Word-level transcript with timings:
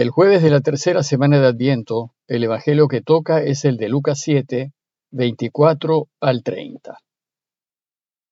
El 0.00 0.08
jueves 0.08 0.42
de 0.42 0.48
la 0.48 0.62
tercera 0.62 1.02
semana 1.02 1.40
de 1.40 1.48
Adviento, 1.48 2.14
el 2.26 2.42
Evangelio 2.42 2.88
que 2.88 3.02
toca 3.02 3.42
es 3.42 3.66
el 3.66 3.76
de 3.76 3.90
Lucas 3.90 4.18
7, 4.20 4.72
24 5.10 6.08
al 6.20 6.42
30. 6.42 6.96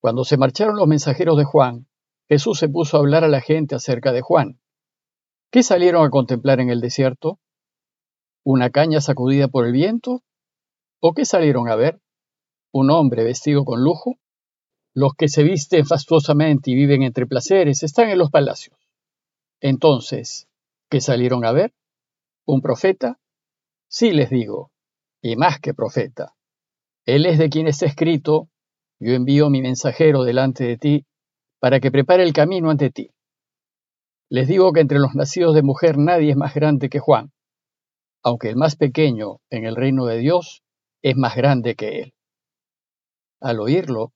Cuando 0.00 0.24
se 0.24 0.38
marcharon 0.38 0.76
los 0.76 0.86
mensajeros 0.86 1.36
de 1.36 1.44
Juan, 1.44 1.86
Jesús 2.26 2.58
se 2.58 2.70
puso 2.70 2.96
a 2.96 3.00
hablar 3.00 3.22
a 3.22 3.28
la 3.28 3.42
gente 3.42 3.74
acerca 3.74 4.12
de 4.12 4.22
Juan. 4.22 4.58
¿Qué 5.52 5.62
salieron 5.62 6.06
a 6.06 6.08
contemplar 6.08 6.58
en 6.60 6.71
el 6.71 6.81
desierto? 6.81 7.38
¿Una 8.44 8.71
caña 8.71 9.03
sacudida 9.03 9.48
por 9.48 9.66
el 9.66 9.72
viento? 9.72 10.22
¿O 11.00 11.12
qué 11.12 11.26
salieron 11.26 11.69
a 11.69 11.76
ver? 11.76 12.00
¿Un 12.72 12.90
hombre 12.90 13.24
vestido 13.24 13.66
con 13.66 13.85
lujo? 13.85 14.14
Los 14.94 15.12
que 15.12 15.28
se 15.28 15.42
visten 15.42 15.85
fastuosamente 15.85 16.70
y 16.70 16.74
viven 16.77 17.02
entre 17.02 17.27
placeres 17.27 17.82
están 17.82 18.09
en 18.09 18.16
los 18.16 18.30
palacios. 18.30 18.78
Entonces, 19.60 20.48
¿Qué 20.91 21.02
salieron 21.02 21.45
a 21.45 21.52
ver? 21.52 21.74
¿Un 22.47 22.62
profeta? 22.62 23.19
Sí 23.91 24.12
les 24.12 24.30
digo, 24.30 24.73
y 25.20 25.37
más 25.37 25.60
que 25.60 25.74
profeta. 25.74 26.34
Él 27.05 27.27
es 27.27 27.38
de 27.38 27.51
quien 27.51 27.69
está 27.69 27.84
escrito, 27.84 28.48
yo 28.98 29.12
envío 29.12 29.51
mi 29.51 29.60
mensajero 29.60 30.24
delante 30.24 30.65
de 30.65 30.79
ti, 30.79 31.06
para 31.60 31.80
que 31.80 31.91
prepare 31.91 32.23
el 32.23 32.32
camino 32.32 32.70
ante 32.70 32.91
ti. 32.91 33.10
Les 34.30 34.48
digo 34.48 34.73
que 34.73 34.80
entre 34.80 34.98
los 34.98 35.15
nacidos 35.15 35.55
de 35.55 35.62
mujer 35.62 35.98
nadie 35.98 36.30
es 36.30 36.37
más 36.37 36.55
grande 36.55 36.88
que 36.88 37.01
Juan, 37.01 37.32
aunque 38.23 38.48
el 38.48 38.57
más 38.57 38.77
pequeño 38.77 39.41
en 39.51 39.66
el 39.66 39.77
reino 39.77 40.07
de 40.07 40.18
Dios 40.18 40.62
es 41.02 41.16
más 41.16 41.37
grande 41.37 41.74
que 41.74 42.01
él. 42.01 42.15
Al 43.41 43.60
oírlo, 43.60 44.12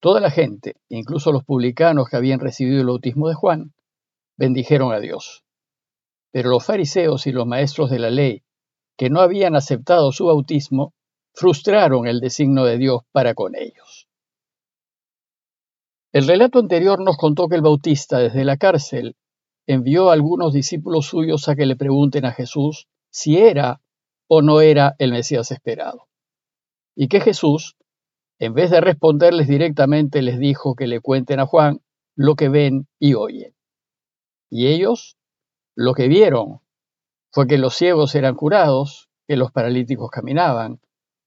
toda 0.00 0.20
la 0.20 0.30
gente, 0.30 0.76
incluso 0.90 1.32
los 1.32 1.44
publicanos 1.44 2.08
que 2.08 2.16
habían 2.16 2.40
recibido 2.40 2.80
el 2.80 2.86
bautismo 2.86 3.28
de 3.28 3.34
Juan, 3.34 3.72
bendijeron 4.36 4.92
a 4.92 5.00
Dios. 5.00 5.44
Pero 6.32 6.50
los 6.50 6.64
fariseos 6.64 7.26
y 7.26 7.32
los 7.32 7.46
maestros 7.46 7.90
de 7.90 7.98
la 7.98 8.10
ley, 8.10 8.42
que 8.96 9.10
no 9.10 9.20
habían 9.20 9.54
aceptado 9.54 10.12
su 10.12 10.26
bautismo, 10.26 10.94
frustraron 11.34 12.06
el 12.06 12.20
designio 12.20 12.64
de 12.64 12.78
Dios 12.78 13.02
para 13.12 13.34
con 13.34 13.54
ellos. 13.54 14.08
El 16.12 16.26
relato 16.26 16.58
anterior 16.58 17.00
nos 17.00 17.16
contó 17.16 17.48
que 17.48 17.56
el 17.56 17.62
Bautista 17.62 18.18
desde 18.18 18.44
la 18.44 18.58
cárcel 18.58 19.16
envió 19.66 20.10
a 20.10 20.12
algunos 20.12 20.52
discípulos 20.52 21.06
suyos 21.06 21.48
a 21.48 21.56
que 21.56 21.66
le 21.66 21.76
pregunten 21.76 22.24
a 22.24 22.32
Jesús 22.32 22.88
si 23.10 23.38
era 23.38 23.80
o 24.28 24.42
no 24.42 24.60
era 24.60 24.94
el 24.98 25.12
Mesías 25.12 25.50
esperado. 25.50 26.08
Y 26.94 27.08
que 27.08 27.20
Jesús, 27.20 27.76
en 28.38 28.54
vez 28.54 28.70
de 28.70 28.80
responderles 28.80 29.48
directamente, 29.48 30.20
les 30.20 30.38
dijo 30.38 30.74
que 30.74 30.86
le 30.86 31.00
cuenten 31.00 31.40
a 31.40 31.46
Juan 31.46 31.80
lo 32.14 32.34
que 32.34 32.48
ven 32.48 32.88
y 32.98 33.14
oyen. 33.14 33.54
Y 34.50 34.66
ellos 34.66 35.16
lo 35.74 35.94
que 35.94 36.08
vieron 36.08 36.60
fue 37.30 37.46
que 37.46 37.58
los 37.58 37.74
ciegos 37.74 38.14
eran 38.14 38.34
curados, 38.34 39.08
que 39.26 39.36
los 39.36 39.52
paralíticos 39.52 40.10
caminaban, 40.10 40.80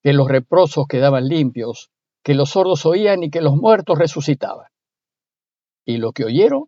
que 0.03 0.13
los 0.13 0.27
reprosos 0.27 0.85
quedaban 0.87 1.27
limpios, 1.27 1.89
que 2.23 2.35
los 2.35 2.51
sordos 2.51 2.85
oían 2.85 3.23
y 3.23 3.31
que 3.31 3.41
los 3.41 3.55
muertos 3.55 3.97
resucitaban. 3.97 4.67
Y 5.85 5.97
lo 5.97 6.11
que 6.11 6.25
oyeron 6.25 6.65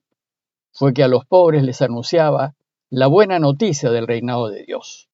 fue 0.72 0.94
que 0.94 1.04
a 1.04 1.08
los 1.08 1.26
pobres 1.26 1.64
les 1.64 1.82
anunciaba 1.82 2.56
la 2.90 3.08
buena 3.08 3.40
noticia 3.40 3.92
del 3.92 4.08
reinado 4.08 4.50
de 4.50 4.64
Dios. 4.64 5.10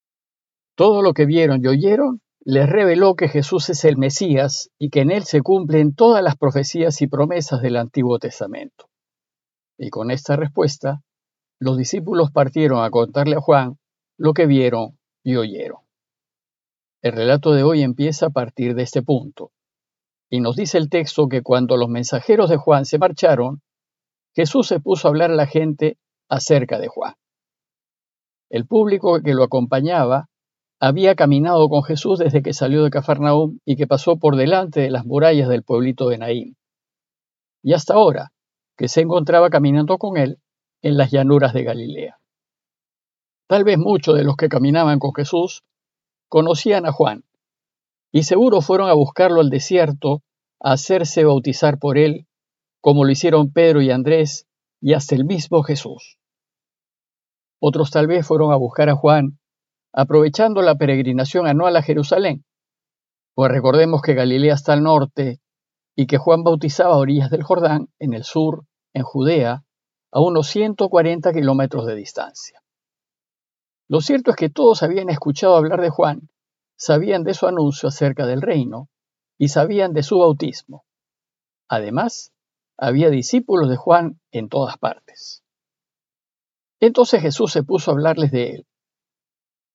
Todo 0.76 1.02
lo 1.02 1.14
que 1.14 1.26
vieron 1.26 1.62
y 1.64 1.68
oyeron 1.68 2.22
les 2.46 2.70
reveló 2.70 3.16
que 3.16 3.30
Jesús 3.30 3.70
es 3.70 3.86
el 3.86 3.98
Mesías 3.98 4.70
y 4.78 4.90
que 4.90 5.02
en 5.02 5.12
él 5.12 5.24
se 5.24 5.42
cumplen 5.42 5.96
todas 5.96 6.22
las 6.22 6.36
profecías 6.36 7.02
y 7.02 7.08
promesas 7.08 7.62
del 7.62 7.78
Antiguo 7.78 8.20
Testamento. 8.20 8.90
Y 9.78 9.90
con 9.90 10.12
esta 10.12 10.36
respuesta, 10.36 11.02
los 11.64 11.78
discípulos 11.78 12.30
partieron 12.30 12.84
a 12.84 12.90
contarle 12.90 13.38
a 13.38 13.42
Juan 13.42 13.78
lo 14.18 14.34
que 14.34 14.48
vieron 14.48 15.00
y 15.24 15.38
oyeron. 15.38 15.80
El 17.02 17.14
relato 17.14 17.54
de 17.54 17.64
hoy 17.64 17.84
empieza 17.84 18.26
a 18.26 18.30
partir 18.32 18.76
de 18.76 18.84
este 18.84 19.02
punto, 19.02 19.52
y 20.30 20.42
nos 20.42 20.58
dice 20.58 20.78
el 20.78 20.90
texto 20.90 21.30
que 21.30 21.42
cuando 21.42 21.78
los 21.78 21.88
mensajeros 21.88 22.50
de 22.50 22.58
Juan 22.58 22.86
se 22.86 22.98
marcharon, 22.98 23.62
Jesús 24.36 24.68
se 24.68 24.82
puso 24.82 25.08
a 25.08 25.12
hablar 25.12 25.32
a 25.32 25.36
la 25.36 25.48
gente 25.48 25.98
acerca 26.28 26.80
de 26.80 26.90
Juan. 26.90 27.14
El 28.50 28.68
público 28.68 29.22
que 29.24 29.34
lo 29.34 29.44
acompañaba 29.44 30.28
había 30.82 31.16
caminado 31.16 31.70
con 31.70 31.84
Jesús 31.84 32.20
desde 32.20 32.42
que 32.42 32.52
salió 32.52 32.84
de 32.84 32.90
Cafarnaúm 32.90 33.60
y 33.64 33.78
que 33.78 33.88
pasó 33.88 34.18
por 34.18 34.36
delante 34.36 34.82
de 34.82 34.92
las 34.92 35.06
murallas 35.06 35.48
del 35.48 35.64
pueblito 35.64 36.10
de 36.10 36.18
Naín. 36.18 36.58
Y 37.64 37.72
hasta 37.72 37.94
ahora, 37.94 38.34
que 38.76 38.90
se 38.90 39.00
encontraba 39.00 39.50
caminando 39.50 39.98
con 39.98 40.18
él 40.18 40.40
en 40.84 40.98
las 40.98 41.12
llanuras 41.12 41.54
de 41.54 41.64
Galilea. 41.64 42.20
Tal 43.48 43.64
vez 43.64 43.78
muchos 43.78 44.16
de 44.16 44.24
los 44.24 44.36
que 44.36 44.50
caminaban 44.50 45.00
con 45.00 45.14
Jesús 45.16 45.64
conocían 46.30 46.86
a 46.86 46.92
Juan 46.92 47.24
y 48.12 48.24
seguro 48.24 48.62
fueron 48.62 48.90
a 48.90 48.94
buscarlo 48.94 49.42
al 49.42 49.50
desierto 49.50 50.22
a 50.62 50.74
hacerse 50.74 51.24
bautizar 51.24 51.80
por 51.80 51.98
él, 51.98 52.28
como 52.82 53.06
lo 53.06 53.12
hicieron 53.12 53.52
Pedro 53.52 53.82
y 53.82 53.90
Andrés 53.90 54.48
y 54.82 54.94
hasta 54.94 55.16
el 55.16 55.26
mismo 55.26 55.64
Jesús. 55.64 56.18
Otros 57.60 57.90
tal 57.92 58.08
vez 58.08 58.28
fueron 58.28 58.52
a 58.52 58.58
buscar 58.58 58.90
a 58.90 58.96
Juan 58.96 59.40
aprovechando 59.94 60.62
la 60.62 60.76
peregrinación 60.76 61.48
anual 61.48 61.76
a 61.76 61.82
Jerusalén, 61.82 62.44
pues 63.36 63.52
recordemos 63.52 64.02
que 64.02 64.14
Galilea 64.14 64.54
está 64.54 64.74
al 64.74 64.84
norte 64.84 65.40
y 65.96 66.08
que 66.08 66.18
Juan 66.18 66.44
bautizaba 66.44 66.96
a 66.96 66.98
orillas 66.98 67.30
del 67.30 67.44
Jordán, 67.44 67.90
en 68.00 68.14
el 68.14 68.24
sur, 68.24 68.66
en 68.94 69.04
Judea, 69.04 69.64
a 70.14 70.22
unos 70.22 70.48
140 70.50 71.34
kilómetros 71.34 71.88
de 71.88 71.96
distancia. 71.96 72.62
Lo 73.90 74.00
cierto 74.00 74.30
es 74.30 74.38
que 74.38 74.50
todos 74.50 74.84
habían 74.84 75.10
escuchado 75.10 75.56
hablar 75.56 75.82
de 75.82 75.90
Juan, 75.90 76.30
sabían 76.78 77.24
de 77.24 77.34
su 77.34 77.48
anuncio 77.48 77.90
acerca 77.90 78.28
del 78.28 78.44
reino 78.44 78.90
y 79.40 79.48
sabían 79.48 79.94
de 79.94 80.04
su 80.04 80.20
bautismo. 80.20 80.86
Además, 81.68 82.32
había 82.78 83.10
discípulos 83.10 83.70
de 83.70 83.76
Juan 83.76 84.22
en 84.32 84.50
todas 84.50 84.78
partes. 84.78 85.44
Entonces 86.80 87.22
Jesús 87.22 87.52
se 87.52 87.64
puso 87.64 87.90
a 87.90 87.96
hablarles 87.96 88.30
de 88.32 88.50
él. 88.52 88.68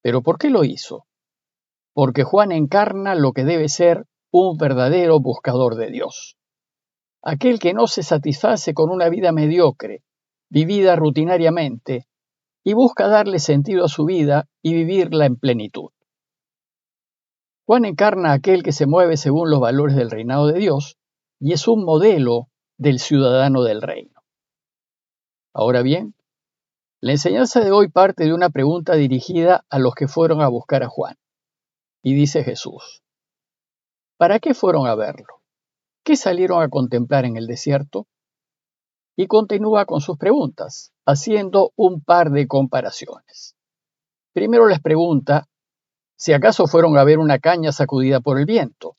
¿Pero 0.02 0.22
por 0.22 0.38
qué 0.38 0.50
lo 0.50 0.62
hizo? 0.62 1.06
Porque 1.92 2.22
Juan 2.22 2.52
encarna 2.52 3.16
lo 3.16 3.32
que 3.32 3.44
debe 3.44 3.68
ser 3.68 4.06
un 4.30 4.56
verdadero 4.56 5.18
buscador 5.18 5.74
de 5.74 5.90
Dios. 5.90 6.36
Aquel 7.22 7.58
que 7.58 7.74
no 7.74 7.88
se 7.88 8.04
satisface 8.04 8.72
con 8.72 8.90
una 8.90 9.08
vida 9.08 9.32
mediocre, 9.32 10.04
vivida 10.50 10.96
rutinariamente, 10.96 12.06
y 12.64 12.74
busca 12.74 13.08
darle 13.08 13.38
sentido 13.38 13.84
a 13.84 13.88
su 13.88 14.04
vida 14.04 14.48
y 14.62 14.74
vivirla 14.74 15.26
en 15.26 15.36
plenitud. 15.36 15.90
Juan 17.66 17.84
encarna 17.84 18.30
a 18.30 18.34
aquel 18.34 18.62
que 18.62 18.72
se 18.72 18.86
mueve 18.86 19.16
según 19.16 19.50
los 19.50 19.60
valores 19.60 19.94
del 19.94 20.10
reinado 20.10 20.46
de 20.46 20.58
Dios 20.58 20.96
y 21.38 21.52
es 21.52 21.68
un 21.68 21.84
modelo 21.84 22.48
del 22.78 22.98
ciudadano 22.98 23.62
del 23.62 23.82
reino. 23.82 24.22
Ahora 25.52 25.82
bien, 25.82 26.14
la 27.00 27.12
enseñanza 27.12 27.60
de 27.60 27.70
hoy 27.70 27.88
parte 27.88 28.24
de 28.24 28.32
una 28.32 28.50
pregunta 28.50 28.94
dirigida 28.94 29.64
a 29.70 29.78
los 29.78 29.94
que 29.94 30.08
fueron 30.08 30.40
a 30.40 30.48
buscar 30.48 30.82
a 30.82 30.88
Juan. 30.88 31.16
Y 32.02 32.14
dice 32.14 32.42
Jesús, 32.42 33.02
¿para 34.16 34.40
qué 34.40 34.54
fueron 34.54 34.86
a 34.86 34.94
verlo? 34.94 35.42
¿Qué 36.04 36.16
salieron 36.16 36.62
a 36.62 36.68
contemplar 36.68 37.24
en 37.24 37.36
el 37.36 37.46
desierto? 37.46 38.06
Y 39.20 39.26
continúa 39.26 39.84
con 39.84 40.00
sus 40.00 40.16
preguntas, 40.16 40.92
haciendo 41.04 41.72
un 41.74 42.00
par 42.00 42.30
de 42.30 42.46
comparaciones. 42.46 43.56
Primero 44.32 44.68
les 44.68 44.78
pregunta 44.78 45.48
si 46.16 46.32
acaso 46.32 46.68
fueron 46.68 46.96
a 46.96 47.02
ver 47.02 47.18
una 47.18 47.40
caña 47.40 47.72
sacudida 47.72 48.20
por 48.20 48.38
el 48.38 48.46
viento. 48.46 48.96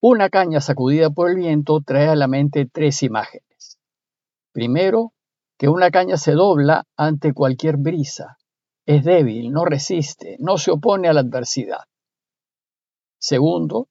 Una 0.00 0.30
caña 0.30 0.60
sacudida 0.60 1.10
por 1.10 1.30
el 1.30 1.36
viento 1.36 1.80
trae 1.80 2.08
a 2.08 2.16
la 2.16 2.26
mente 2.26 2.66
tres 2.66 3.04
imágenes. 3.04 3.78
Primero, 4.50 5.12
que 5.58 5.68
una 5.68 5.92
caña 5.92 6.16
se 6.16 6.32
dobla 6.32 6.84
ante 6.96 7.32
cualquier 7.32 7.76
brisa. 7.76 8.36
Es 8.84 9.04
débil, 9.04 9.52
no 9.52 9.64
resiste, 9.64 10.36
no 10.40 10.58
se 10.58 10.72
opone 10.72 11.06
a 11.06 11.12
la 11.12 11.20
adversidad. 11.20 11.84
Segundo, 13.20 13.86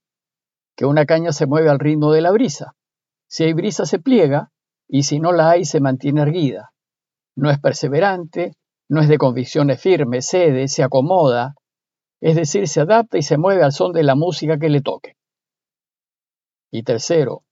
que 0.75 0.85
una 0.85 1.05
caña 1.05 1.31
se 1.31 1.45
mueve 1.45 1.69
al 1.69 1.79
ritmo 1.79 2.11
de 2.11 2.19
la 2.19 2.31
brisa. 2.31 2.75
Si 3.29 3.45
hay 3.45 3.53
brisa 3.53 3.85
se 3.85 3.99
pliega 3.99 4.51
y 4.87 5.03
si 5.03 5.19
no 5.19 5.31
la 5.31 5.51
hay 5.51 5.65
se 5.65 5.79
mantiene 5.79 6.21
erguida. 6.21 6.71
No 7.35 7.49
es 7.49 7.59
perseverante, 7.59 8.53
no 8.89 9.01
es 9.01 9.09
de 9.09 9.17
convicciones 9.17 9.81
firmes, 9.81 10.27
cede, 10.27 10.67
se 10.67 10.83
acomoda, 10.83 11.55
es 12.21 12.35
decir, 12.35 12.67
se 12.67 12.81
adapta 12.81 13.17
y 13.17 13.21
se 13.21 13.37
mueve 13.37 13.63
al 13.63 13.71
son 13.71 13.91
de 13.91 14.03
la 14.03 14.15
música 14.15 14.57
que 14.57 14.69
le 14.69 14.81
toque. 14.81 15.15
Y 16.71 16.83
tercero, 16.83 17.43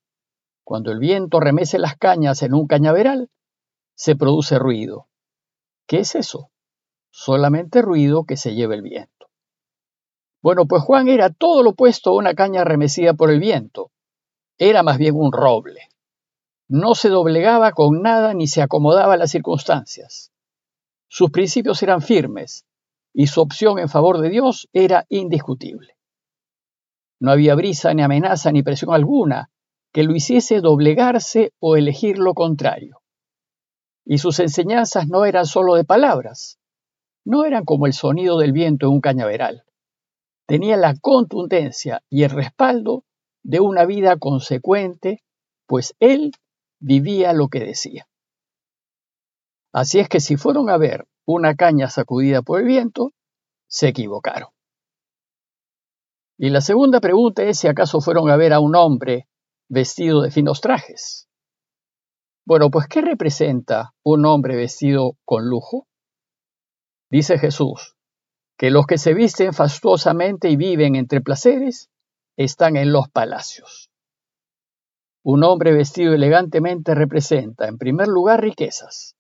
cuando 0.63 0.91
el 0.91 0.99
viento 0.99 1.39
remece 1.39 1.77
las 1.77 1.97
cañas 1.97 2.41
en 2.41 2.53
un 2.53 2.67
cañaveral, 2.67 3.29
se 3.95 4.15
produce 4.15 4.57
ruido. 4.57 5.07
¿Qué 5.87 5.99
es 5.99 6.15
eso? 6.15 6.49
Solamente 7.11 7.81
ruido 7.81 8.25
que 8.25 8.37
se 8.37 8.55
lleva 8.55 8.73
el 8.73 8.81
viento. 8.81 9.27
Bueno, 10.41 10.65
pues 10.65 10.83
Juan 10.83 11.07
era 11.07 11.29
todo 11.29 11.63
lo 11.63 11.71
opuesto 11.71 12.11
a 12.11 12.15
una 12.15 12.33
caña 12.33 12.63
remecida 12.63 13.13
por 13.13 13.31
el 13.31 13.39
viento. 13.39 13.91
Era 14.57 14.83
más 14.83 14.97
bien 14.97 15.15
un 15.15 15.31
roble. 15.31 15.89
No 16.67 16.95
se 16.95 17.09
doblegaba 17.09 17.73
con 17.73 18.01
nada 18.01 18.33
ni 18.33 18.47
se 18.47 18.61
acomodaba 18.61 19.13
a 19.13 19.17
las 19.17 19.31
circunstancias. 19.31 20.31
Sus 21.07 21.29
principios 21.29 21.83
eran 21.83 22.01
firmes 22.01 22.65
y 23.13 23.27
su 23.27 23.41
opción 23.41 23.79
en 23.79 23.87
favor 23.87 24.19
de 24.19 24.29
Dios 24.29 24.67
era 24.73 25.05
indiscutible. 25.09 25.95
No 27.19 27.31
había 27.31 27.55
brisa 27.55 27.93
ni 27.93 28.01
amenaza 28.01 28.51
ni 28.51 28.63
presión 28.63 28.93
alguna 28.93 29.49
que 29.93 30.03
lo 30.03 30.15
hiciese 30.15 30.59
doblegarse 30.59 31.53
o 31.59 31.77
elegir 31.77 32.17
lo 32.17 32.33
contrario. 32.33 33.01
Y 34.03 34.17
sus 34.17 34.39
enseñanzas 34.39 35.07
no 35.07 35.25
eran 35.25 35.45
sólo 35.45 35.75
de 35.75 35.85
palabras, 35.85 36.59
no 37.23 37.45
eran 37.45 37.63
como 37.63 37.85
el 37.85 37.93
sonido 37.93 38.37
del 38.37 38.51
viento 38.51 38.87
en 38.87 38.93
un 38.93 39.01
cañaveral. 39.01 39.63
Tenía 40.47 40.77
la 40.77 40.95
contundencia 40.99 42.03
y 42.09 42.23
el 42.23 42.31
respaldo 42.31 43.03
de 43.43 43.61
una 43.61 43.85
vida 43.85 44.17
consecuente, 44.17 45.23
pues 45.65 45.95
él 45.99 46.33
vivía 46.85 47.33
lo 47.33 47.47
que 47.47 47.59
decía. 47.61 48.07
Así 49.73 49.99
es 49.99 50.07
que 50.07 50.19
si 50.19 50.37
fueron 50.37 50.69
a 50.69 50.77
ver 50.77 51.07
una 51.25 51.55
caña 51.55 51.89
sacudida 51.89 52.43
por 52.43 52.59
el 52.59 52.67
viento, 52.67 53.11
se 53.67 53.87
equivocaron. 53.87 54.49
Y 56.37 56.49
la 56.49 56.61
segunda 56.61 56.99
pregunta 57.01 57.41
es 57.43 57.57
si 57.57 57.67
acaso 57.67 58.01
fueron 58.01 58.29
a 58.29 58.37
ver 58.37 58.53
a 58.53 58.59
un 58.59 58.75
hombre 58.75 59.27
vestido 59.67 60.21
de 60.21 60.29
finos 60.29 60.61
trajes. 60.61 61.27
Bueno, 62.45 62.69
pues 62.69 62.87
¿qué 62.87 63.01
representa 63.01 63.95
un 64.03 64.23
hombre 64.27 64.55
vestido 64.55 65.17
con 65.25 65.49
lujo? 65.49 65.87
Dice 67.09 67.39
Jesús, 67.39 67.95
que 68.59 68.69
los 68.69 68.85
que 68.85 68.99
se 68.99 69.15
visten 69.15 69.53
fastuosamente 69.53 70.49
y 70.49 70.55
viven 70.55 70.95
entre 70.95 71.21
placeres 71.21 71.89
están 72.37 72.77
en 72.77 72.91
los 72.91 73.09
palacios. 73.09 73.89
Un 75.25 75.43
hombre 75.43 75.73
vestido 75.73 76.13
elegantemente 76.13 76.93
representa, 76.93 77.67
en 77.67 77.79
primer 77.79 78.07
lugar, 78.07 78.41
riquezas. 78.41 79.15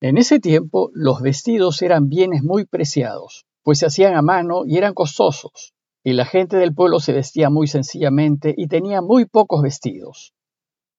En 0.00 0.18
ese 0.18 0.40
tiempo, 0.40 0.90
los 0.92 1.22
vestidos 1.22 1.82
eran 1.82 2.08
bienes 2.08 2.42
muy 2.42 2.66
preciados, 2.66 3.46
pues 3.62 3.78
se 3.78 3.86
hacían 3.86 4.16
a 4.16 4.22
mano 4.22 4.64
y 4.66 4.76
eran 4.76 4.92
costosos 4.92 5.72
y 6.06 6.14
la 6.14 6.24
gente 6.24 6.56
del 6.56 6.72
pueblo 6.72 7.00
se 7.00 7.12
vestía 7.12 7.50
muy 7.50 7.66
sencillamente 7.66 8.54
y 8.56 8.68
tenía 8.68 9.02
muy 9.02 9.24
pocos 9.24 9.60
vestidos. 9.60 10.34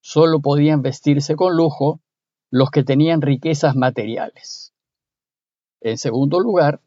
Solo 0.01 0.41
podían 0.41 0.81
vestirse 0.81 1.38
con 1.38 1.55
lujo 1.55 2.01
los 2.49 2.71
que 2.71 2.83
tenían 2.83 3.21
riquezas 3.21 3.77
materiales. 3.77 4.73
En 5.79 5.97
segundo 5.97 6.41
lugar, 6.41 6.81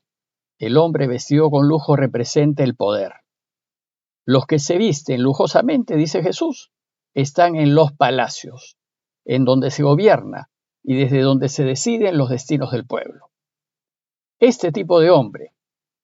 el 0.59 0.77
hombre 0.77 1.07
vestido 1.09 1.51
con 1.51 1.67
lujo 1.67 1.97
representa 1.97 2.62
el 2.62 2.77
poder. 2.77 3.12
Los 4.27 4.47
que 4.47 4.59
se 4.59 4.77
visten 4.77 5.23
lujosamente, 5.23 5.97
dice 5.97 6.23
Jesús, 6.23 6.71
están 7.15 7.57
en 7.57 7.75
los 7.75 7.93
palacios, 7.93 8.77
en 9.25 9.45
donde 9.45 9.71
se 9.71 9.83
gobierna 9.83 10.51
y 10.83 10.97
desde 10.97 11.21
donde 11.21 11.49
se 11.49 11.65
deciden 11.65 12.17
los 12.17 12.31
destinos 12.31 12.73
del 12.73 12.87
pueblo. 12.87 13.31
Este 14.39 14.73
tipo 14.73 15.01
de 15.01 15.11
hombre, 15.11 15.55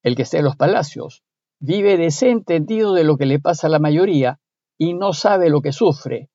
el 0.02 0.16
que 0.16 0.22
está 0.22 0.38
en 0.38 0.44
los 0.44 0.56
palacios, 0.56 1.22
vive 1.58 1.96
desentendido 1.96 2.92
de 2.92 3.04
lo 3.04 3.16
que 3.16 3.26
le 3.26 3.40
pasa 3.40 3.66
a 3.66 3.70
la 3.70 3.78
mayoría 3.78 4.40
y 4.78 4.94
no 4.94 5.12
sabe 5.12 5.48
lo 5.48 5.62
que 5.62 5.72
sufre. 5.72 6.28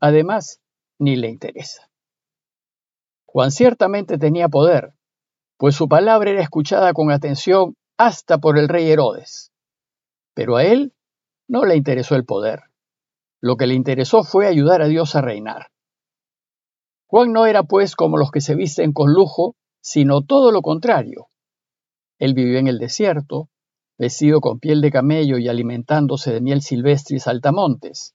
Además, 0.00 0.60
ni 0.98 1.16
le 1.16 1.28
interesa. 1.28 1.90
Juan 3.26 3.50
ciertamente 3.50 4.16
tenía 4.16 4.48
poder, 4.48 4.94
pues 5.58 5.74
su 5.74 5.88
palabra 5.88 6.30
era 6.30 6.42
escuchada 6.42 6.92
con 6.94 7.10
atención 7.10 7.76
hasta 7.98 8.38
por 8.38 8.58
el 8.58 8.68
rey 8.68 8.90
Herodes. 8.90 9.52
Pero 10.34 10.56
a 10.56 10.64
él 10.64 10.94
no 11.48 11.64
le 11.64 11.76
interesó 11.76 12.14
el 12.14 12.24
poder. 12.24 12.64
Lo 13.40 13.56
que 13.56 13.66
le 13.66 13.74
interesó 13.74 14.24
fue 14.24 14.46
ayudar 14.46 14.82
a 14.82 14.88
Dios 14.88 15.14
a 15.14 15.20
reinar. 15.20 15.68
Juan 17.06 17.32
no 17.32 17.46
era 17.46 17.62
pues 17.62 17.94
como 17.94 18.16
los 18.16 18.30
que 18.30 18.40
se 18.40 18.54
visten 18.54 18.92
con 18.92 19.12
lujo, 19.12 19.54
sino 19.80 20.22
todo 20.22 20.50
lo 20.50 20.62
contrario. 20.62 21.28
Él 22.18 22.34
vivió 22.34 22.58
en 22.58 22.66
el 22.66 22.78
desierto, 22.78 23.48
vestido 23.98 24.40
con 24.40 24.58
piel 24.58 24.80
de 24.80 24.90
camello 24.90 25.38
y 25.38 25.48
alimentándose 25.48 26.32
de 26.32 26.40
miel 26.40 26.62
silvestre 26.62 27.16
y 27.16 27.20
saltamontes. 27.20 28.14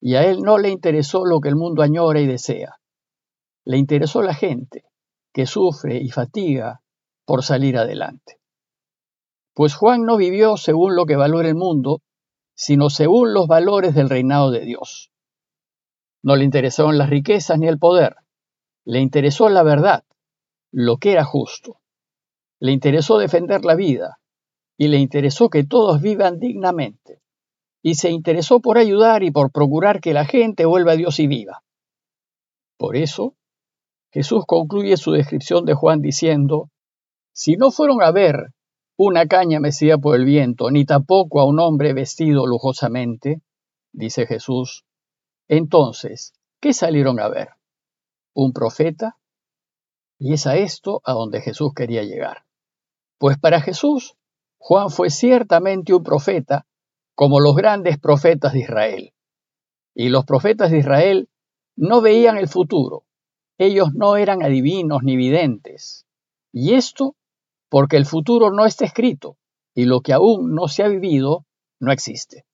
Y 0.00 0.14
a 0.14 0.24
él 0.24 0.40
no 0.40 0.58
le 0.58 0.70
interesó 0.70 1.24
lo 1.24 1.40
que 1.40 1.48
el 1.48 1.56
mundo 1.56 1.82
añora 1.82 2.20
y 2.20 2.26
desea. 2.26 2.76
Le 3.64 3.76
interesó 3.76 4.22
la 4.22 4.34
gente, 4.34 4.84
que 5.32 5.46
sufre 5.46 5.98
y 5.98 6.10
fatiga 6.10 6.80
por 7.26 7.42
salir 7.42 7.76
adelante. 7.76 8.40
Pues 9.52 9.74
Juan 9.74 10.04
no 10.04 10.16
vivió 10.16 10.56
según 10.56 10.94
lo 10.94 11.04
que 11.04 11.16
valora 11.16 11.48
el 11.48 11.56
mundo, 11.56 12.00
sino 12.58 12.90
según 12.90 13.32
los 13.34 13.46
valores 13.46 13.94
del 13.94 14.10
reinado 14.10 14.50
de 14.50 14.64
Dios. 14.64 15.12
No 16.24 16.34
le 16.34 16.42
interesaron 16.42 16.98
las 16.98 17.08
riquezas 17.08 17.56
ni 17.56 17.68
el 17.68 17.78
poder, 17.78 18.16
le 18.84 18.98
interesó 18.98 19.48
la 19.48 19.62
verdad, 19.62 20.02
lo 20.72 20.96
que 20.96 21.12
era 21.12 21.24
justo. 21.24 21.80
Le 22.58 22.72
interesó 22.72 23.18
defender 23.18 23.64
la 23.64 23.76
vida, 23.76 24.18
y 24.76 24.88
le 24.88 24.98
interesó 24.98 25.50
que 25.50 25.62
todos 25.62 26.02
vivan 26.02 26.40
dignamente, 26.40 27.22
y 27.80 27.94
se 27.94 28.10
interesó 28.10 28.58
por 28.58 28.76
ayudar 28.76 29.22
y 29.22 29.30
por 29.30 29.52
procurar 29.52 30.00
que 30.00 30.12
la 30.12 30.24
gente 30.24 30.64
vuelva 30.66 30.92
a 30.92 30.96
Dios 30.96 31.20
y 31.20 31.28
viva. 31.28 31.62
Por 32.76 32.96
eso, 32.96 33.36
Jesús 34.10 34.42
concluye 34.48 34.96
su 34.96 35.12
descripción 35.12 35.64
de 35.64 35.74
Juan 35.74 36.00
diciendo, 36.00 36.70
si 37.32 37.54
no 37.56 37.70
fueron 37.70 38.02
a 38.02 38.10
ver 38.10 38.52
una 39.00 39.26
caña 39.28 39.60
mecida 39.60 39.96
por 39.96 40.16
el 40.16 40.24
viento, 40.24 40.72
ni 40.72 40.84
tampoco 40.84 41.40
a 41.40 41.44
un 41.46 41.60
hombre 41.60 41.92
vestido 41.92 42.48
lujosamente, 42.48 43.40
dice 43.92 44.26
Jesús, 44.26 44.84
entonces, 45.46 46.34
¿qué 46.60 46.72
salieron 46.72 47.20
a 47.20 47.28
ver? 47.28 47.50
¿Un 48.34 48.52
profeta? 48.52 49.16
Y 50.18 50.32
es 50.32 50.48
a 50.48 50.56
esto 50.56 51.00
a 51.04 51.12
donde 51.12 51.40
Jesús 51.40 51.72
quería 51.76 52.02
llegar. 52.02 52.44
Pues 53.18 53.38
para 53.38 53.60
Jesús, 53.60 54.16
Juan 54.58 54.90
fue 54.90 55.10
ciertamente 55.10 55.94
un 55.94 56.02
profeta, 56.02 56.66
como 57.14 57.38
los 57.38 57.54
grandes 57.54 57.98
profetas 57.98 58.52
de 58.52 58.60
Israel. 58.60 59.12
Y 59.94 60.08
los 60.08 60.24
profetas 60.24 60.72
de 60.72 60.78
Israel 60.78 61.28
no 61.76 62.00
veían 62.00 62.36
el 62.36 62.48
futuro. 62.48 63.04
Ellos 63.58 63.90
no 63.94 64.16
eran 64.16 64.42
adivinos 64.42 65.04
ni 65.04 65.16
videntes. 65.16 66.04
Y 66.52 66.74
esto 66.74 67.14
porque 67.68 67.96
el 67.96 68.06
futuro 68.06 68.50
no 68.50 68.64
está 68.66 68.84
escrito 68.84 69.36
y 69.74 69.84
lo 69.84 70.00
que 70.00 70.12
aún 70.12 70.54
no 70.54 70.68
se 70.68 70.82
ha 70.82 70.88
vivido 70.88 71.44
no 71.80 71.92
existe. 71.92 72.44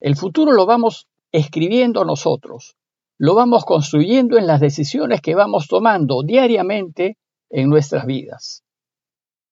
El 0.00 0.16
futuro 0.16 0.52
lo 0.52 0.66
vamos 0.66 1.08
escribiendo 1.32 2.04
nosotros, 2.04 2.76
lo 3.18 3.34
vamos 3.34 3.64
construyendo 3.64 4.38
en 4.38 4.46
las 4.46 4.60
decisiones 4.60 5.20
que 5.20 5.34
vamos 5.34 5.68
tomando 5.68 6.22
diariamente 6.22 7.18
en 7.50 7.68
nuestras 7.68 8.06
vidas. 8.06 8.64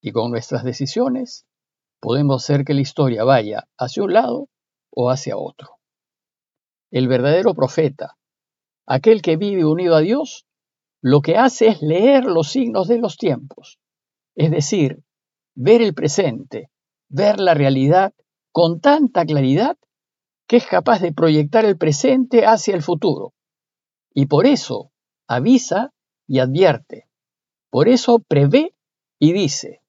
Y 0.00 0.12
con 0.12 0.30
nuestras 0.30 0.64
decisiones 0.64 1.46
podemos 2.00 2.42
hacer 2.42 2.64
que 2.64 2.74
la 2.74 2.80
historia 2.80 3.24
vaya 3.24 3.68
hacia 3.76 4.02
un 4.02 4.12
lado 4.12 4.48
o 4.90 5.10
hacia 5.10 5.36
otro. 5.36 5.76
El 6.90 7.08
verdadero 7.08 7.54
profeta, 7.54 8.16
aquel 8.86 9.20
que 9.20 9.36
vive 9.36 9.64
unido 9.64 9.94
a 9.94 10.00
Dios, 10.00 10.46
lo 11.02 11.20
que 11.20 11.36
hace 11.36 11.68
es 11.68 11.82
leer 11.82 12.24
los 12.24 12.48
signos 12.48 12.88
de 12.88 12.98
los 12.98 13.16
tiempos, 13.16 13.78
es 14.38 14.52
decir, 14.52 15.02
ver 15.56 15.82
el 15.82 15.94
presente, 15.94 16.70
ver 17.08 17.40
la 17.40 17.54
realidad 17.54 18.14
con 18.52 18.80
tanta 18.80 19.26
claridad 19.26 19.76
que 20.46 20.58
es 20.58 20.66
capaz 20.66 21.00
de 21.00 21.12
proyectar 21.12 21.64
el 21.64 21.76
presente 21.76 22.46
hacia 22.46 22.76
el 22.76 22.82
futuro. 22.82 23.34
Y 24.14 24.26
por 24.26 24.46
eso 24.46 24.92
avisa 25.26 25.92
y 26.28 26.38
advierte. 26.38 27.08
Por 27.68 27.88
eso 27.88 28.20
prevé 28.20 28.76
y 29.18 29.32
dice, 29.32 29.82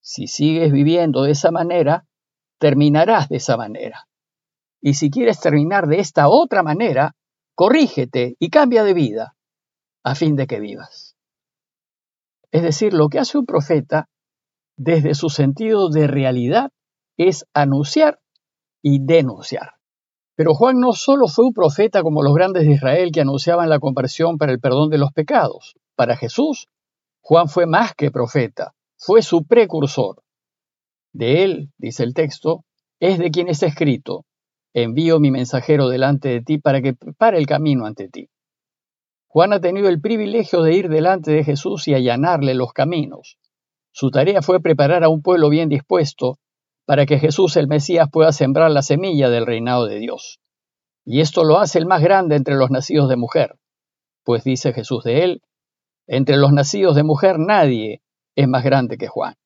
si 0.00 0.28
sigues 0.28 0.70
viviendo 0.70 1.24
de 1.24 1.32
esa 1.32 1.50
manera, 1.50 2.06
terminarás 2.58 3.28
de 3.28 3.38
esa 3.38 3.56
manera. 3.56 4.08
Y 4.80 4.94
si 4.94 5.10
quieres 5.10 5.40
terminar 5.40 5.88
de 5.88 5.98
esta 5.98 6.28
otra 6.28 6.62
manera, 6.62 7.16
corrígete 7.56 8.36
y 8.38 8.50
cambia 8.50 8.84
de 8.84 8.94
vida 8.94 9.36
a 10.04 10.14
fin 10.14 10.36
de 10.36 10.46
que 10.46 10.60
vivas. 10.60 11.09
Es 12.52 12.62
decir, 12.62 12.92
lo 12.92 13.08
que 13.08 13.18
hace 13.18 13.38
un 13.38 13.46
profeta 13.46 14.08
desde 14.76 15.14
su 15.14 15.28
sentido 15.28 15.90
de 15.90 16.06
realidad 16.06 16.70
es 17.16 17.46
anunciar 17.54 18.18
y 18.82 18.98
denunciar. 19.04 19.74
Pero 20.36 20.54
Juan 20.54 20.80
no 20.80 20.92
solo 20.92 21.28
fue 21.28 21.44
un 21.44 21.52
profeta 21.52 22.02
como 22.02 22.22
los 22.22 22.34
grandes 22.34 22.64
de 22.64 22.72
Israel 22.72 23.12
que 23.12 23.20
anunciaban 23.20 23.68
la 23.68 23.78
conversión 23.78 24.38
para 24.38 24.52
el 24.52 24.58
perdón 24.58 24.88
de 24.88 24.98
los 24.98 25.12
pecados. 25.12 25.74
Para 25.96 26.16
Jesús, 26.16 26.68
Juan 27.20 27.48
fue 27.48 27.66
más 27.66 27.94
que 27.94 28.10
profeta, 28.10 28.72
fue 28.96 29.20
su 29.20 29.44
precursor. 29.44 30.22
De 31.12 31.44
él, 31.44 31.70
dice 31.76 32.04
el 32.04 32.14
texto, 32.14 32.64
es 33.00 33.18
de 33.18 33.30
quien 33.30 33.48
está 33.48 33.66
escrito, 33.66 34.24
envío 34.72 35.20
mi 35.20 35.30
mensajero 35.30 35.88
delante 35.88 36.28
de 36.30 36.40
ti 36.40 36.58
para 36.58 36.80
que 36.80 36.94
prepare 36.94 37.36
el 37.38 37.46
camino 37.46 37.84
ante 37.84 38.08
ti. 38.08 38.30
Juan 39.32 39.52
ha 39.52 39.60
tenido 39.60 39.88
el 39.88 40.00
privilegio 40.00 40.62
de 40.62 40.74
ir 40.74 40.88
delante 40.88 41.30
de 41.30 41.44
Jesús 41.44 41.86
y 41.86 41.94
allanarle 41.94 42.52
los 42.54 42.72
caminos. 42.72 43.38
Su 43.92 44.10
tarea 44.10 44.42
fue 44.42 44.60
preparar 44.60 45.04
a 45.04 45.08
un 45.08 45.22
pueblo 45.22 45.48
bien 45.50 45.68
dispuesto 45.68 46.38
para 46.84 47.06
que 47.06 47.20
Jesús 47.20 47.56
el 47.56 47.68
Mesías 47.68 48.08
pueda 48.10 48.32
sembrar 48.32 48.72
la 48.72 48.82
semilla 48.82 49.30
del 49.30 49.46
reinado 49.46 49.86
de 49.86 50.00
Dios. 50.00 50.40
Y 51.04 51.20
esto 51.20 51.44
lo 51.44 51.58
hace 51.58 51.78
el 51.78 51.86
más 51.86 52.02
grande 52.02 52.34
entre 52.34 52.56
los 52.56 52.72
nacidos 52.72 53.08
de 53.08 53.14
mujer, 53.14 53.54
pues 54.24 54.42
dice 54.42 54.72
Jesús 54.72 55.04
de 55.04 55.22
él, 55.22 55.42
Entre 56.08 56.36
los 56.36 56.52
nacidos 56.52 56.96
de 56.96 57.04
mujer 57.04 57.38
nadie 57.38 58.02
es 58.34 58.48
más 58.48 58.64
grande 58.64 58.98
que 58.98 59.06
Juan. 59.06 59.36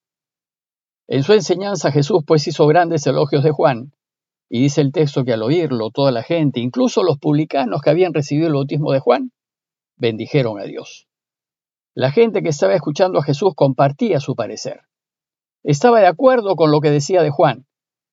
En 1.08 1.22
su 1.24 1.34
enseñanza 1.34 1.92
Jesús 1.92 2.22
pues 2.26 2.48
hizo 2.48 2.66
grandes 2.66 3.06
elogios 3.06 3.44
de 3.44 3.50
Juan, 3.50 3.92
y 4.48 4.62
dice 4.62 4.80
el 4.80 4.92
texto 4.92 5.24
que 5.24 5.34
al 5.34 5.42
oírlo 5.42 5.90
toda 5.90 6.10
la 6.10 6.22
gente, 6.22 6.60
incluso 6.60 7.02
los 7.02 7.18
publicanos 7.18 7.82
que 7.82 7.90
habían 7.90 8.14
recibido 8.14 8.46
el 8.46 8.54
bautismo 8.54 8.90
de 8.90 9.00
Juan, 9.00 9.30
bendijeron 9.96 10.58
a 10.58 10.64
Dios. 10.64 11.08
La 11.94 12.10
gente 12.10 12.42
que 12.42 12.48
estaba 12.48 12.74
escuchando 12.74 13.18
a 13.18 13.22
Jesús 13.22 13.52
compartía 13.54 14.20
su 14.20 14.34
parecer. 14.34 14.80
Estaba 15.62 16.00
de 16.00 16.06
acuerdo 16.06 16.56
con 16.56 16.70
lo 16.70 16.80
que 16.80 16.90
decía 16.90 17.22
de 17.22 17.30
Juan. 17.30 17.66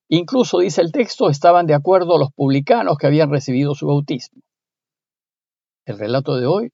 Incluso, 0.07 0.59
dice 0.59 0.81
el 0.81 0.91
texto, 0.91 1.29
estaban 1.29 1.65
de 1.65 1.73
acuerdo 1.73 2.17
los 2.17 2.31
publicanos 2.31 2.97
que 2.97 3.07
habían 3.07 3.31
recibido 3.31 3.75
su 3.75 3.88
bautismo. 3.88 4.41
El 5.85 5.97
relato 5.97 6.35
de 6.38 6.45
hoy 6.45 6.71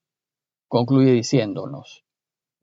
concluye 0.68 1.12
diciéndonos, 1.12 2.04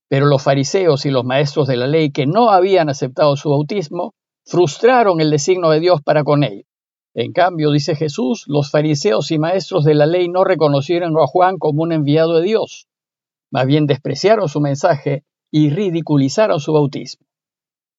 pero 0.09 0.27
los 0.27 0.43
fariseos 0.43 1.07
y 1.07 1.11
los 1.11 1.25
maestros 1.25 1.67
de 1.67 1.77
la 1.77 1.87
ley 1.87 2.13
que 2.13 2.27
no 2.27 2.51
habían 2.51 2.89
aceptado 2.89 3.37
su 3.37 3.51
bautismo 3.51 4.15
frustraron 4.45 5.21
el 5.21 5.31
designio 5.31 5.71
de 5.71 5.81
Dios 5.81 6.03
para 6.03 6.23
con 6.23 6.45
ellos. 6.45 6.67
En 7.15 7.33
cambio, 7.33 7.71
dice 7.71 7.95
Jesús, 7.95 8.45
los 8.49 8.73
fariseos 8.73 9.31
y 9.31 9.39
maestros 9.39 9.85
de 9.85 9.95
la 9.95 10.05
ley 10.05 10.29
no 10.29 10.43
reconocieron 10.43 11.17
a 11.17 11.27
Juan 11.29 11.59
como 11.59 11.85
un 11.85 11.93
enviado 11.93 12.35
de 12.35 12.43
Dios, 12.43 12.89
más 13.53 13.67
bien 13.67 13.87
despreciaron 13.87 14.49
su 14.49 14.61
mensaje 14.61 15.25
y 15.53 15.71
ridiculizaron 15.71 16.59
su 16.59 16.73
bautismo. 16.73 17.25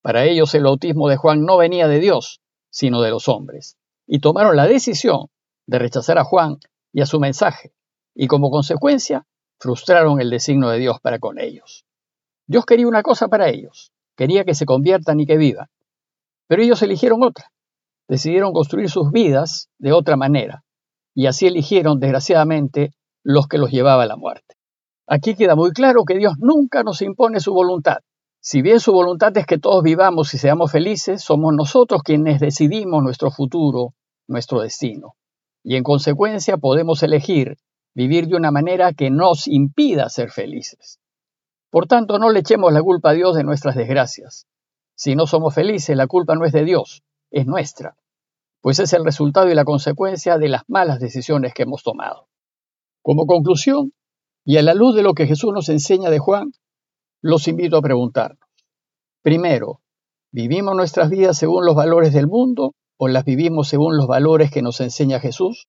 Para 0.01 0.25
ellos 0.25 0.53
el 0.53 0.63
bautismo 0.63 1.07
de 1.07 1.15
Juan 1.15 1.45
no 1.45 1.55
venía 1.55 1.87
de 1.87 2.01
Dios, 2.01 2.41
sino 2.69 3.01
de 3.01 3.09
los 3.09 3.29
hombres, 3.29 3.77
y 4.05 4.19
tomaron 4.19 4.57
la 4.57 4.67
decisión 4.67 5.27
de 5.65 5.79
rechazar 5.79 6.17
a 6.17 6.25
Juan 6.25 6.57
y 6.91 6.99
a 6.99 7.05
su 7.05 7.21
mensaje, 7.21 7.71
y 8.13 8.27
como 8.27 8.51
consecuencia 8.51 9.25
frustraron 9.57 10.19
el 10.19 10.29
designio 10.29 10.69
de 10.69 10.79
Dios 10.79 10.99
para 10.99 11.19
con 11.19 11.39
ellos. 11.39 11.85
Dios 12.47 12.65
quería 12.65 12.89
una 12.89 13.01
cosa 13.01 13.29
para 13.29 13.47
ellos, 13.47 13.93
quería 14.17 14.43
que 14.43 14.55
se 14.55 14.65
conviertan 14.65 15.21
y 15.21 15.25
que 15.25 15.37
vivan, 15.37 15.69
pero 16.47 16.61
ellos 16.61 16.81
eligieron 16.81 17.23
otra, 17.23 17.53
decidieron 18.07 18.53
construir 18.53 18.89
sus 18.89 19.11
vidas 19.11 19.69
de 19.79 19.91
otra 19.93 20.15
manera, 20.15 20.63
y 21.13 21.27
así 21.27 21.47
eligieron, 21.47 21.99
desgraciadamente, 21.99 22.91
los 23.23 23.47
que 23.47 23.57
los 23.57 23.71
llevaba 23.71 24.03
a 24.03 24.07
la 24.07 24.17
muerte. 24.17 24.55
Aquí 25.07 25.35
queda 25.35 25.55
muy 25.55 25.71
claro 25.71 26.03
que 26.03 26.17
Dios 26.17 26.33
nunca 26.39 26.83
nos 26.83 27.01
impone 27.01 27.39
su 27.39 27.53
voluntad. 27.53 27.97
Si 28.41 28.61
bien 28.61 28.79
su 28.79 28.91
voluntad 28.91 29.35
es 29.37 29.45
que 29.45 29.57
todos 29.57 29.83
vivamos 29.83 30.33
y 30.33 30.37
seamos 30.37 30.71
felices, 30.71 31.23
somos 31.23 31.53
nosotros 31.55 32.01
quienes 32.03 32.39
decidimos 32.39 33.03
nuestro 33.03 33.31
futuro, 33.31 33.93
nuestro 34.27 34.61
destino. 34.61 35.13
Y 35.63 35.75
en 35.75 35.83
consecuencia 35.83 36.57
podemos 36.57 37.01
elegir 37.01 37.57
vivir 37.95 38.27
de 38.27 38.35
una 38.35 38.51
manera 38.51 38.93
que 38.93 39.09
nos 39.09 39.47
impida 39.47 40.09
ser 40.09 40.29
felices. 40.29 40.99
Por 41.71 41.87
tanto, 41.87 42.19
no 42.19 42.29
le 42.29 42.41
echemos 42.41 42.71
la 42.73 42.83
culpa 42.83 43.11
a 43.11 43.13
Dios 43.13 43.35
de 43.35 43.43
nuestras 43.43 43.75
desgracias. 43.75 44.47
Si 44.95 45.15
no 45.15 45.27
somos 45.27 45.55
felices, 45.55 45.95
la 45.95 46.07
culpa 46.07 46.35
no 46.35 46.45
es 46.45 46.51
de 46.51 46.65
Dios, 46.65 47.03
es 47.35 47.45
nuestra, 47.45 47.97
pues 48.61 48.79
es 48.79 48.93
el 48.93 49.03
resultado 49.03 49.51
y 49.51 49.55
la 49.55 49.65
consecuencia 49.65 50.37
de 50.37 50.47
las 50.47 50.63
malas 50.69 51.01
decisiones 51.01 51.53
que 51.53 51.63
hemos 51.63 51.83
tomado. 51.83 52.29
Como 53.03 53.25
conclusión, 53.25 53.91
y 54.45 54.55
a 54.55 54.61
la 54.61 54.73
luz 54.73 54.95
de 54.95 55.03
lo 55.03 55.13
que 55.13 55.27
Jesús 55.27 55.51
nos 55.53 55.67
enseña 55.67 56.09
de 56.09 56.19
Juan, 56.19 56.53
los 57.21 57.49
invito 57.49 57.75
a 57.75 57.81
preguntarnos. 57.81 58.39
Primero, 59.21 59.81
¿vivimos 60.31 60.77
nuestras 60.77 61.09
vidas 61.09 61.37
según 61.37 61.65
los 61.65 61.75
valores 61.75 62.13
del 62.13 62.27
mundo 62.27 62.71
o 62.97 63.09
las 63.09 63.25
vivimos 63.25 63.67
según 63.67 63.97
los 63.97 64.07
valores 64.07 64.49
que 64.49 64.61
nos 64.61 64.79
enseña 64.79 65.19
Jesús? 65.19 65.67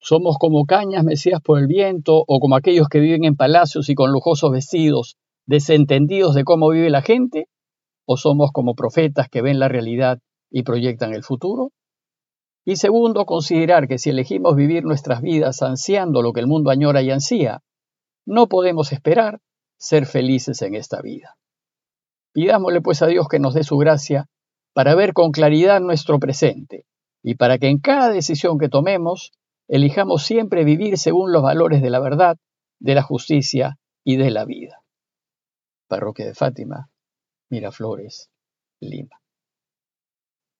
¿Somos 0.00 0.38
como 0.38 0.64
cañas 0.64 1.04
mecidas 1.04 1.40
por 1.40 1.60
el 1.60 1.68
viento 1.68 2.24
o 2.26 2.40
como 2.40 2.56
aquellos 2.56 2.88
que 2.88 2.98
viven 2.98 3.24
en 3.24 3.36
palacios 3.36 3.88
y 3.90 3.94
con 3.94 4.10
lujosos 4.10 4.50
vestidos, 4.50 5.16
desentendidos 5.46 6.34
de 6.34 6.42
cómo 6.42 6.68
vive 6.70 6.90
la 6.90 7.02
gente? 7.02 7.46
¿O 8.06 8.16
somos 8.16 8.50
como 8.50 8.74
profetas 8.74 9.28
que 9.28 9.40
ven 9.40 9.60
la 9.60 9.68
realidad 9.68 10.18
y 10.50 10.62
proyectan 10.62 11.12
el 11.12 11.22
futuro. 11.22 11.72
Y 12.64 12.76
segundo, 12.76 13.26
considerar 13.26 13.86
que 13.86 13.98
si 13.98 14.10
elegimos 14.10 14.56
vivir 14.56 14.84
nuestras 14.84 15.22
vidas 15.22 15.62
ansiando 15.62 16.22
lo 16.22 16.32
que 16.32 16.40
el 16.40 16.46
mundo 16.46 16.70
añora 16.70 17.02
y 17.02 17.10
ansía, 17.10 17.62
no 18.26 18.48
podemos 18.48 18.92
esperar 18.92 19.40
ser 19.78 20.06
felices 20.06 20.62
en 20.62 20.74
esta 20.74 21.00
vida. 21.00 21.36
Pidámosle 22.32 22.80
pues 22.80 23.02
a 23.02 23.06
Dios 23.06 23.28
que 23.28 23.38
nos 23.38 23.54
dé 23.54 23.62
su 23.62 23.76
gracia 23.78 24.26
para 24.74 24.94
ver 24.94 25.12
con 25.12 25.30
claridad 25.30 25.80
nuestro 25.80 26.18
presente 26.18 26.84
y 27.22 27.34
para 27.36 27.58
que 27.58 27.68
en 27.68 27.78
cada 27.78 28.10
decisión 28.10 28.58
que 28.58 28.68
tomemos 28.68 29.32
elijamos 29.68 30.24
siempre 30.24 30.64
vivir 30.64 30.98
según 30.98 31.32
los 31.32 31.42
valores 31.42 31.82
de 31.82 31.90
la 31.90 32.00
verdad, 32.00 32.36
de 32.78 32.94
la 32.94 33.02
justicia 33.02 33.78
y 34.04 34.16
de 34.16 34.30
la 34.30 34.44
vida. 34.44 34.82
Parroquia 35.88 36.26
de 36.26 36.34
Fátima, 36.34 36.90
Miraflores, 37.48 38.30
Lima. 38.80 39.20